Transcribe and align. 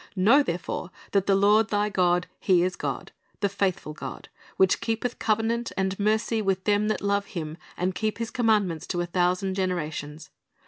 Know 0.29 0.41
therefore 0.41 0.89
that 1.11 1.27
the 1.27 1.35
Lord 1.35 1.67
thy 1.69 1.89
God, 1.89 2.25
He 2.39 2.63
is 2.63 2.75
God, 2.75 3.11
the 3.39 3.47
faithful 3.47 3.93
God, 3.93 4.29
which 4.57 4.81
keepeth 4.81 5.19
covenant 5.19 5.71
and 5.77 5.99
mercy 5.99 6.41
with 6.41 6.63
them 6.63 6.87
that 6.87 7.01
love 7.01 7.27
Him 7.37 7.55
and 7.77 7.93
keep 7.93 8.17
His 8.17 8.31
commandments 8.31 8.87
to 8.87 9.01
a 9.01 9.05
thousand 9.05 9.53
genera 9.53 9.91
tions. 9.91 10.31